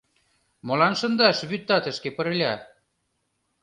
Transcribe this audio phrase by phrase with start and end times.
[0.67, 2.53] Молан шындаш вӱд атышке пырля?